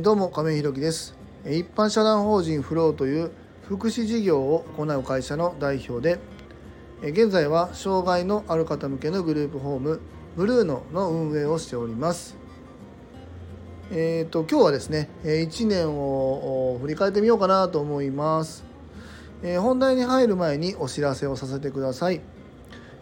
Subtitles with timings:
[0.00, 1.16] どうも亀井ひろきです。
[1.44, 3.32] 一般社団法人フローという
[3.66, 6.20] 福祉事業を行う会社の代表で
[7.02, 10.00] 現在は障害のある方向けのグループホーム
[10.36, 12.36] ブルーノの運営をしております。
[13.90, 18.64] えーと、今日はですね1年を振り返ってみようかなと思います、
[19.42, 22.20] 本題に入る前にお知らせをさせてください。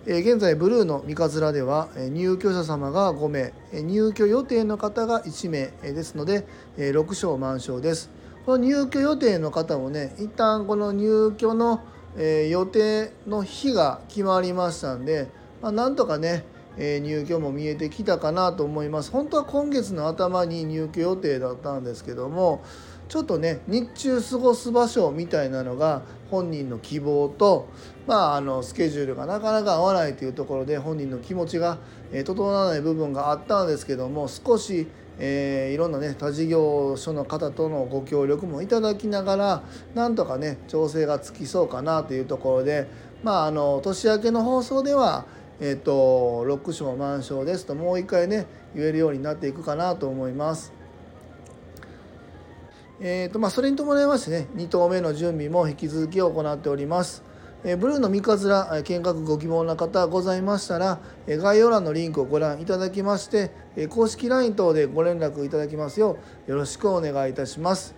[0.09, 8.09] 現在ブルーの三日面では入居者様が5名入居予定の方が1名ですので6床満床です。
[8.45, 11.81] この入居予定の方もね一旦この入居の
[12.17, 15.27] 予定の日が決まりましたんで、
[15.61, 16.45] まあ、なんとかね
[16.77, 19.11] 入居も見えてきたかなと思います。
[19.11, 22.63] 本当は今月の頭に入居予定だったんですけども
[23.09, 27.69] ちょっとね日中過ごす場所みたいなのが本人の希望と、
[28.07, 31.79] まあ、あのスケジュールがなかなか合わないというところで本人の気持ちが、
[32.13, 34.87] え整わない部分があったんですけども少し、
[35.19, 39.63] えー、いろんなね他事業所の方とのご協力もいただきながら
[39.95, 42.87] なんとかね調整がつきそうかなというところで、
[43.25, 45.27] まあ、あの年明けの放送では
[45.59, 50.73] えーと、と6章満床ですともう一回ね言えるようになっていくかなと思います。
[53.01, 57.26] えーとまあ、それに伴いましてね2棟目の準備も引き続き行っております。
[57.69, 67.97] えー、ブルーの三日面見学ご希望の方ございましたら、え概要欄のリンクをご覧いただきまして、え公式 LINE 等でご連絡いただきますようよろしくお願いいたします。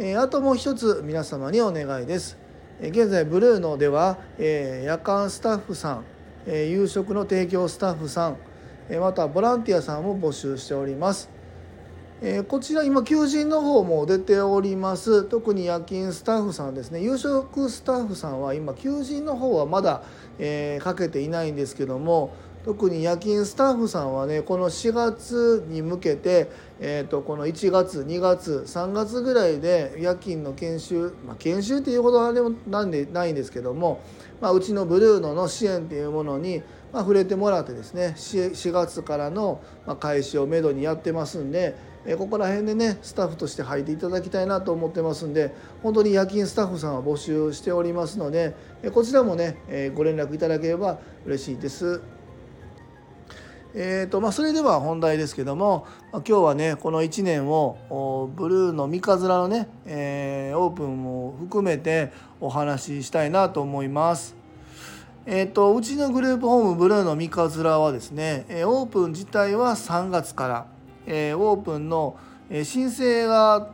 [0.00, 2.36] えー、あともう一つ皆様にお願いです。
[2.80, 6.04] え現在ブルーのでは、え夜間スタッフさん、
[6.48, 8.38] え夕食の提供スタッフさん、
[8.88, 11.30] えまたボランティアさんを募集しております。
[12.22, 15.24] えー、こちら今求人の方も出ております。
[15.24, 17.00] 特に夜勤スタッフさんですね。
[17.00, 20.02] 夕食スタッフさんは今求人の方はまだ、
[20.38, 34.02] えー、かけていないんですけども特に夜勤スタッフさんはねこの4月に向けて、えーと、この1月2月3月ぐらいで夜勤の研修、まあ、研修っていうことはでもなんでないんですけども、
[34.42, 36.58] まあ、うちのブルーノの支援っていうものに、
[36.92, 39.62] まあ、触れてもらってですね 4, 4月からの
[39.98, 41.74] 開始をめどにやってますんで
[42.06, 48.54] えここら辺でねスタッフとして入っていただきたいなと思ってますんで本当に夜勤スタッフさんは募集しておりますので
[48.92, 52.00] こちらもね、えご連絡いただければ嬉しいです。
[53.72, 64.34] えーとまあ、それでは本題ですけども今日はねこの1年をブルーの三日面のね、えー、オープンも含めてお話ししたいなと思います。
[65.26, 70.66] えーと、うちのグループホームブルーの三日面はですねオープン自体は3月から
[71.12, 72.16] えー、オープンの
[72.62, 73.72] 申請が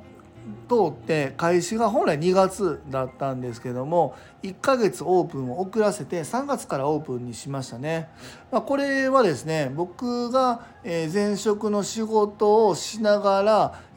[0.68, 8.08] 通って開始が本来2月だったんですけども1ヶ月オープンを遅らせて3月からオープンにしましたね、
[8.52, 13.42] まあ、これはですね僕が前職の仕事をしなが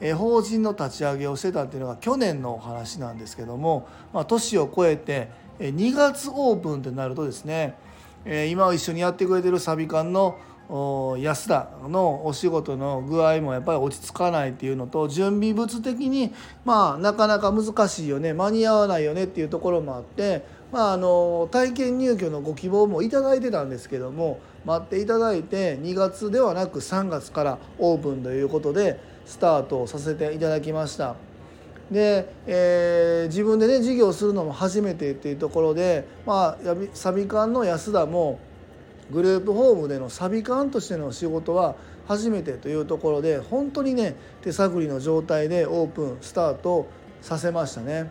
[0.02, 5.30] ら法人の立ち上げをしてたっていうのが去年のお話なんですけども、まあ、年を超えて
[5.60, 7.76] 2月オープンってなるとですね
[8.26, 10.40] 今一緒にやってくれてるサビ館の
[10.70, 16.32] 安田のお仕事の具合もやっぱり落ち着かないっていうのと準備物的に
[16.64, 31.16] まあなかなか難しいよね間に合わないよねっていうところもあって、まあ、あの体験入居のご希望も頂いてたんですけども待っていただいて2月ではなく3月からオープンということでスタートさせていただきました。
[31.90, 38.40] で、えー、自分でね事業するのも初めてっていうところで、まあ、サビ館の安田も
[39.12, 41.76] グループホームでのサビ館としての仕事は
[42.08, 46.88] 初めてというところで本当にね手探りの状態でオープンスタート
[47.22, 48.10] させましたね。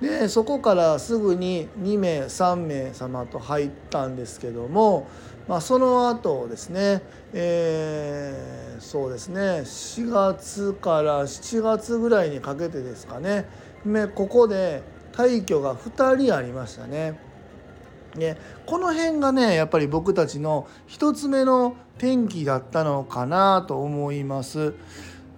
[0.00, 5.06] でそこからすぐに2名3名様と入ったんですけども、
[5.46, 7.02] まあ、その後ですね、
[7.34, 13.44] えー、そうですね4月から7月ぐらいにかけてですかね
[14.14, 14.82] ここで
[15.12, 17.29] 退去が2人ありましたね。
[18.16, 24.74] ね、この辺がねやっぱり僕たちの一つ目の転機だったのかなと思います。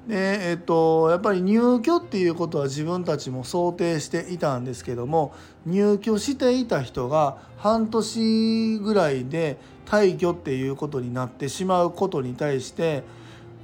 [0.06, 5.32] でえっと、やっぱり入居っていうことは自分たちも想定していたんですけども
[5.64, 13.04] 入居していた人が半年ぐらいで退去っていうことになってしまうことに対して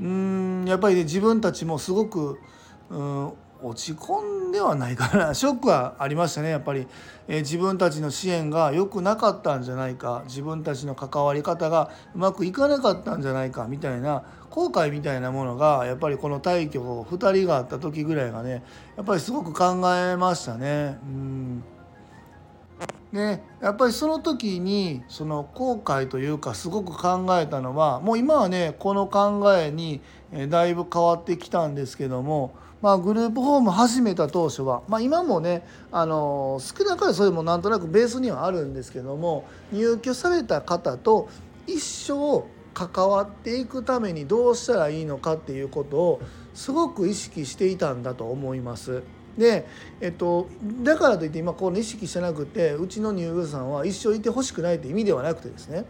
[0.00, 2.38] うんやっぱりね自分たちもすごく
[2.90, 3.32] うん
[3.62, 5.32] 落ち込んではないかな。
[5.34, 6.86] ショックはありましたねやっぱり、
[7.26, 10.22] えー、自分たちの支援が良くなかったんじゃないか。
[10.26, 18.62] 自分たちの関わり方がうまくいかなかったんじゃないかみたいな後悔みたいなものがやっぱりこの退去を2人があった時ぐらいがね
[18.96, 20.98] やっぱりすごく考えましたね。
[21.02, 21.64] うん。
[23.12, 30.02] でやっぱりその時にその後悔というかすごく考えたのはもう今はねこの考えに
[30.48, 41.28] だいぶ変わってきたんですけども、まあ、グループホーム始めた当初は、まあ、今もねあの少なからそれもなんとなくベースにはあるんですけども入居された方と
[41.66, 42.44] 一生
[42.74, 46.20] 関わっていくためにどうしたらいいのかっていうことを
[46.54, 49.02] すごく意識していたんだと思います。
[49.36, 49.66] で、
[50.00, 50.48] えっと、
[50.82, 55.84] だからといって今この意識してなくてうちの入居者さんは一生いてほしくないって意味ではなくてですね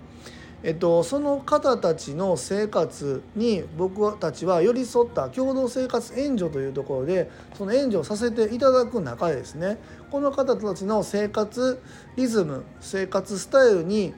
[0.64, 9.78] えっと、その方たちの生活に僕たちは寄り添った共同生活援助というところでその援助をさせていただく中でですね
[10.10, 11.80] この方たちの生活
[12.16, 14.14] リズム生活スタイルに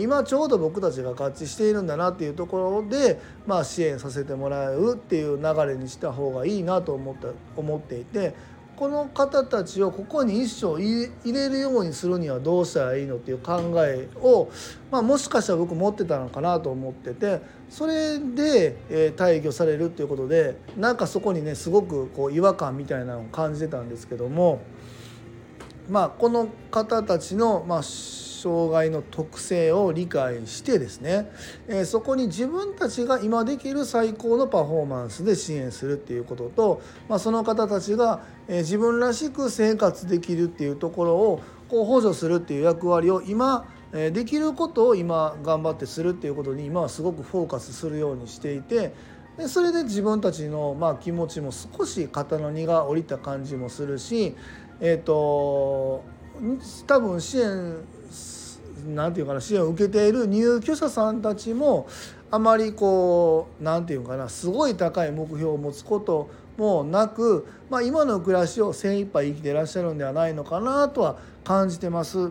[0.00, 8.34] 今ちょうど僕たちが合致しているんだなっていうところで、まあ、支援させてもらうっていう流れにした方がいいなと思った思っていて
[8.76, 14.50] この方たちをここに一生入れるようにするにはどうしたらいいのっていう考えを、
[14.90, 24.62] まあ、もしかしたら僕持ってたのかなと思っててそれで、えー、退去されるっていうことでなんかそこにねすごくこう違和感みたいなのを感じてたんですけども
[25.88, 27.82] まあこの方たちの、まあ、
[28.44, 31.30] 障害の特性を理解してですね、
[31.66, 48.92] え、そこに自分たちが今できる最高のパフォーマンスで支援するっていうことと、まあ、その方たちが、え、自分らしく生活できるっていうところをこう補助するっていう役割を今えできることを今頑張ってするっていうことに今はすごくフォーカスするようにしていて
[49.38, 54.34] でそれで自分たちのまあ気持ちも少し肩の荷が下りた感じもするし、
[54.80, 56.04] えーと
[56.86, 57.76] 多分支援
[58.86, 61.86] なんていうかな支援を受けている入居者さんたちも
[62.30, 72.30] あまりこうなんていうかなすごい高い目標を持つこともなく、まあ、今の暮らしを精一杯生きていらっしゃるんではないのかなとは感じてます。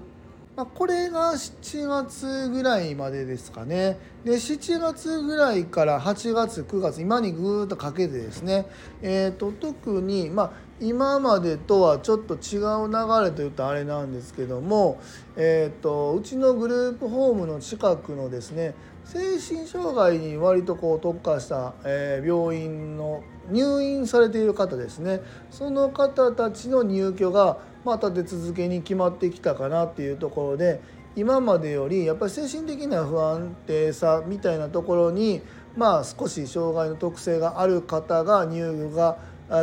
[0.56, 8.68] まあ、これが7月ぐらいまでですかねで7月ぐらいから8月9月今にぐーっとかけてですね、
[9.02, 15.00] えーと、特に、まあ、今までとはちょっと違う流れというとあれなんですけども、
[15.38, 18.74] えーと、うちのグループホームの近くのですね
[19.06, 25.20] 精神障害に割とこう特化した、えー、病院の入院されている方ですね。
[25.52, 30.80] その方たちの入居がまた立て続けに決まってきたかなっていうところで
[31.16, 35.42] 今までよりやっぱり精神的な不安定さみたいなところに
[35.76, 39.18] まあ少し障害の特性がある方が入居が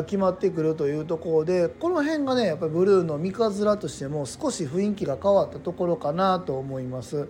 [0.07, 7.29] 決まってくるというところでこの辺がねやっぱりブルーの三日面としても少し雰囲気が変わったところかなと思います。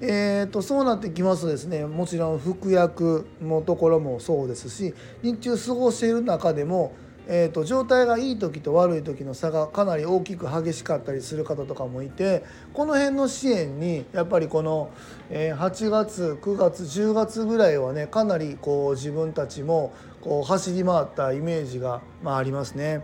[0.00, 6.92] えーと、そうなってきますとですねもちろん服薬のところもそうですし日中過ごしている中でも
[7.30, 12.42] えーと、状態がいい時と悪い時の差がかなり大きく激しかったりする方とかもいて
[12.72, 14.90] この辺の支援にやっぱりこの、
[15.28, 19.92] え8月9月10月ぐらいはねかなりこう自分たちも
[20.22, 23.02] こう走り回ったイメージが、まあ、ありますね。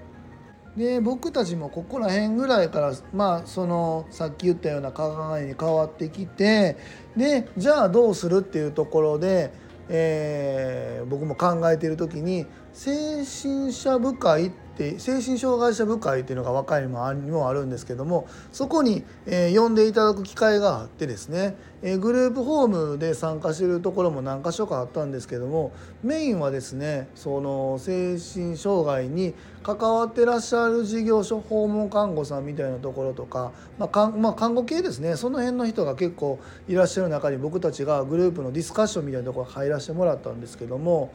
[0.74, 6.76] で僕たちもここら辺ぐらいからまあそのさっき言ったような考えに変わってきて
[7.16, 9.52] でじゃあどうするっていうところで、
[9.88, 36.38] えー、僕も考えている時に精神者部会って精神障害者部会っていうのが若いにもあるんですけどもそこに、えー、呼んでいただく機会があってですね、えー、グループホームで参加してるところも何か所かあったんですけどもメインはですねその精神障害に関わってらっしゃる事業所訪問看護さんみたいなところとか、まあかんまあ、看護系ですねその辺の人が結構
[36.68, 41.12] いらっしゃる中に僕たちがグループのディスカッションみたいなところ入らせてもらったんですけども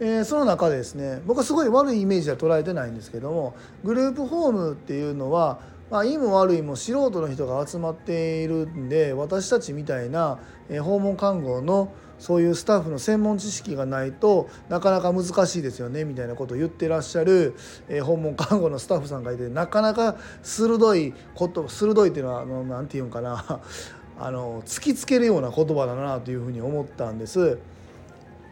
[0.00, 5.58] えー、その中でですね僕はすごい悪いイメージは捉えてないんですけどもグループホームっていうのは、
[5.90, 10.38] まあ、いいも悪いも素人の人が集まっているんで私たちみたいな、
[10.68, 17.54] えー、訪問看護のそういうスタッフの専門知識がないとなかなか難しいですよねみたいなことを言ってらっしゃる、
[17.88, 23.60] えー、訪問看護のスタッフさんがいてなかなか鋭いこと鋭いっていうのは何て言うんかな
[24.20, 27.58] あの突きつけるような言葉だなというふうに思ったんです。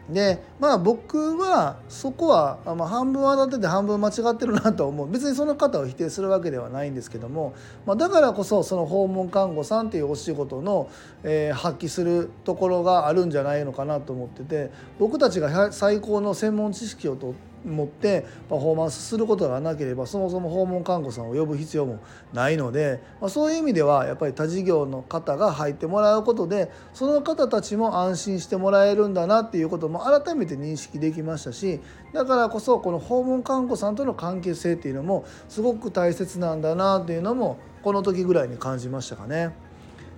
[0.09, 5.11] でまあ僕はそこは、まあ、半分当たってて半分間違ってるなと思う。
[5.11, 7.53] 別にその方を否定するわけではないんですけども、
[7.85, 10.89] まあ、だからこそその訪問看護さんっていうお仕事の、
[11.23, 17.35] えー、発揮するところがあるんじゃないのかなと思ってて僕たちが最高の専門知識をと
[17.65, 21.99] 持ってパフォーマンスすることがなければそもそも訪問看護さんを呼ぶ必要も
[22.33, 31.79] ないので、まあ、そういう意味ではやっぱり他事業の方が入ってもらうことでその方たちも安心してもらえるんだなっていうことも改めて認識できましたし
[32.13, 39.66] だからこそこの訪問看護さんとの関係性っていうのもすごく大切なんだなっていうのもこの時ぐらいに感じましたかね。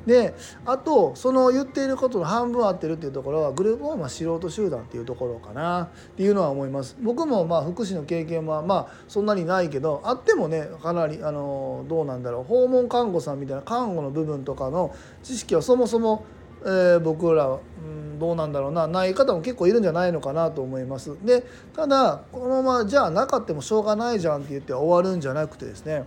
[0.06, 0.34] で
[0.66, 6.98] あとその言っていることの半分合ってるっていうところはグループホームは素人集団っていうところかなっていうのは思います。
[7.02, 16.24] 僕もまあ福祉の経験はまあそんなにないけどあってもねかなりあのどうなんだろう訪問看護さんみたいな看護の部分とかの知識はそもそも
[16.62, 21.16] えー、僕ら、うん、どうなんだろうなない方も結構いるんじゃないのかなと思います。
[21.24, 21.44] で
[21.76, 26.04] ただこのままじゃあなかってもしょうがないじゃんって言って終わるんじゃなくてですね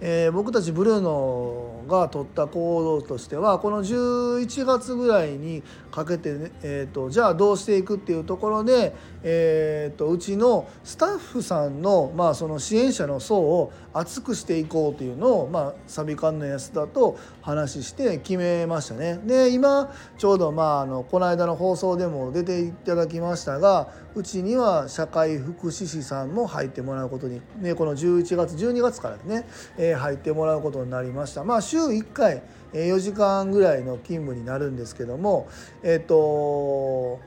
[0.00, 19.20] えー、僕たちブルーノが取った行動としてはこの11月ぐらいにかけて、ね、えーと、じゃあどうしていくっていうところで、えーと、うちのスタッフさんの,、まあその支援者の層を厚くしていこうというのを、まあ、サビカンの安田と話して決めましたね。
[19.24, 29.46] で今ちょうど、まあ、あのこの間の放送でも出ていただきましたがうちには社会福祉士さんも入ってもらうことに、ね、この11月12月からね、
[29.76, 31.44] えー、入ってもらうことになりました。
[31.44, 35.46] まあ、週1回4時間ぐらいの勤務になるんですけども
[35.82, 37.20] えっ、と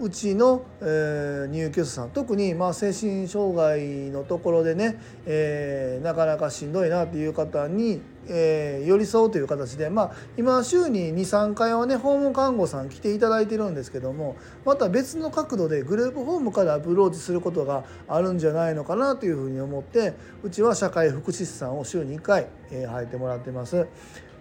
[0.00, 4.96] うちの、え、入居者さん特に、ま、精神障害のところでね、
[5.26, 23.86] え、なかなかしんどいなっていう方に、えー、寄り添うという形で、まあ、今週に23回はね訪問看護さん来ていただいてるんですけどもまた別の角度でグループホームからアプローチすることがあるんじゃないのかなというふうに思ってうちは社会福祉士さんを週に1回、えー、入ってもらってます。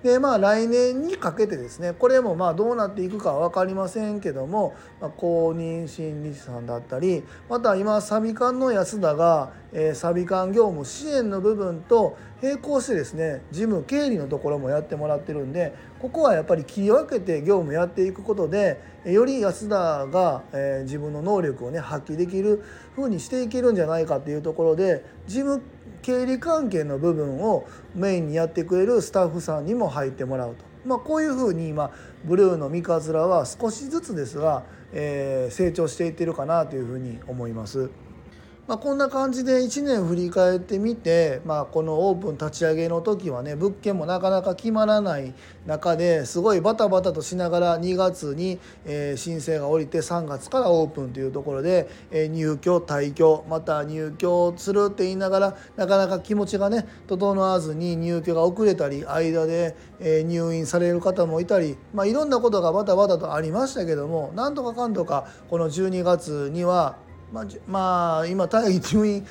[0.03, 22.63] でまあ来年にかけてですねこれもまあどうなっていくかは分かりませんけども、まあ、公認心理師さんだったりまた今サビ館の安田が、えー、サビ館業務支援の部分と並行してですね事務経理のところもやってもらってるんでここはやっぱり切り分けて業務やっていくことでより安田が、えー、自分の能力をね発揮できる
[22.95, 25.63] 風にしていけるんじゃないかっていうところで事務
[26.03, 31.91] 経理関係の部分をメインにやってくれるスタッフさんにも入ってもらうと、まあ、こういうふうに今
[32.23, 34.63] ブルーの三日面は少しずつですが、
[34.93, 37.89] えー、成長していってるかなというふうに思います。
[38.67, 45.33] まあ、こんな感じで1年振り返ってみて、まあ、このオープン立ち上げの時はね物件もなかなか決まらない
[45.65, 66.97] 中ですごいバタバタとしながら2月に、え申請が下りて3月からオープンというところで、え入居退居また入居するって言いながらなかなか気持ちがね整わずに入居が遅れたり間で、え入院される方もいたり、まあ、いろんなことがバタバタとありましたけどもなんとかかんとかこの12月には
[67.31, 69.25] まあ、まあ、今退院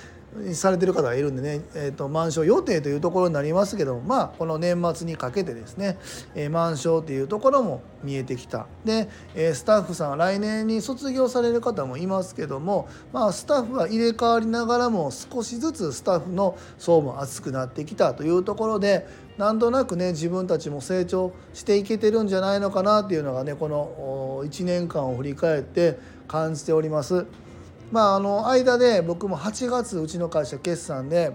[0.53, 5.99] されてる方がいるんでね、えーと、満床予定というところになりますけどまあこの年末にかけてですね、
[6.35, 19.07] えー、満床っていうところも見えてきたで、えー、スタッフさん来年に卒業される方もいますけどもまあスタッフは入れ替わりながらも少しずつスタッフの層も厚くなってきたというところで
[19.39, 27.27] なんとなくね自分たちも成長していけてるんじゃないのかなっていうのがねこの1年間を振り返って感じております。
[27.93, 31.33] まああの間で僕も8月うちの会社決算で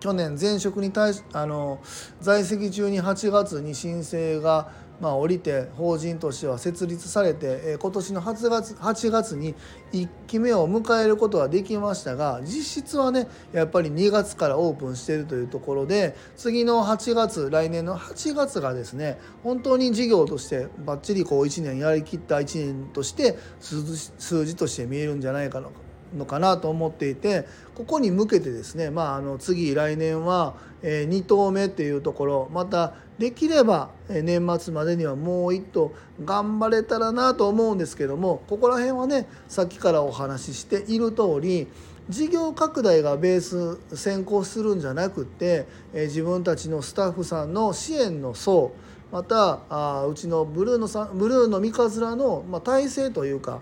[0.00, 1.80] 去年前職に対しあの
[2.20, 9.54] 在籍中に8月に申請がまあ降りて法人としては設立されて、え今年の8月 ,8 月に
[9.92, 25.68] 1期目を迎えることはできましたが実質はねやっぱり2月からオープンしているというところで次の8月来年の8月がですね本当に事業としてばっちりこう1年やりきった1年として数字として見えるんじゃないかな
[26.16, 35.92] のかなと思っていてここに向けてですね、まあ、あの次来年は、2棟目っていうところまたできれば年末までにはもう1棟
[36.24, 41.68] 頑張れたらなと思うんですけどもここら辺はねさっきからお話ししている通り
[42.08, 48.72] 事業拡大がベース先行するんじゃなくって自分たちのスタッフさんの支援の層
[49.12, 53.60] またあうちのブルーのブルーの三日面の、まあ、体制というか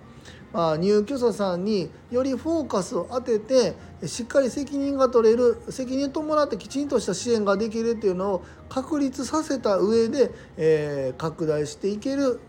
[0.52, 3.75] まあ、入居者さんによりフォーカスを当てて
[4.07, 12.40] しっかり責任が取れる責任を伴ってきちんとした支援ができるっていうのを確立させた上で、えー、拡大していける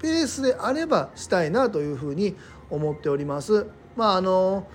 [0.00, 2.36] ペースであればしたいなというふうに
[2.68, 3.66] 思っております。
[3.96, 4.66] まああの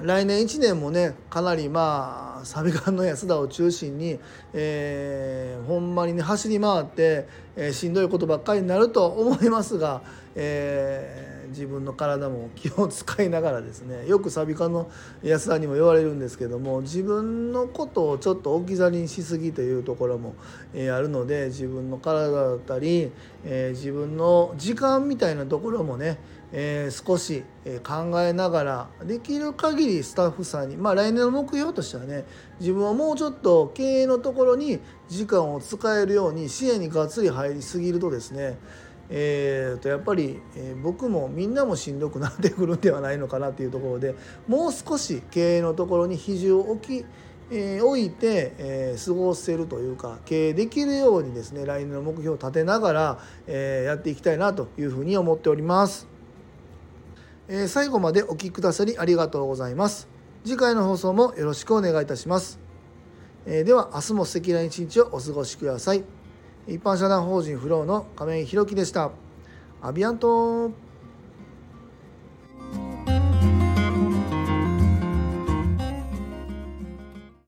[0.00, 4.18] 来年1年もねかなりまあサビ館の安田を中心に、
[4.52, 7.26] えー、ほんまにね走り回って、
[7.56, 10.02] えー、しんどいことばっかりになると思いますが、
[10.34, 14.90] えー、自分の体も気を使いながらですねよくサビカの
[15.22, 20.34] 安田にも言われるんですけども自分のことをちょっと置き去りにしすぎというところも、
[20.74, 23.10] え、あるので自分の体だったり、
[23.44, 26.18] え自分の時間みたいなところもね
[26.52, 27.42] えー、少し
[27.82, 32.24] 考えながらできる限りスタッフさんにまあ来年の目標としてはね
[32.60, 38.58] 自分はもうちょっと経営のところに時間を使えるように支援にがっつり入りすぎるとですね
[39.08, 44.14] えー、とやっぱり、えー、僕もみんなもしんどくなってくるんではないのかなっていうところで
[44.48, 47.04] もう少し経営のところに比重を置き
[47.50, 56.08] えー、置いて、えー、過ごせるというか経営できるようにですね来年の目標を立てながら、えー、やっていきたいなというふうに思っております。
[57.48, 60.08] え最後までお聴きくださりありがとうございます。
[60.44, 62.58] 次回の放送もよろしくお願いいたします。
[63.46, 66.15] えでは明日も素敵な一日をお過ごしください。
[66.68, 69.12] 一般社団法人フローの亀井宏樹でした。
[69.80, 70.72] アビアント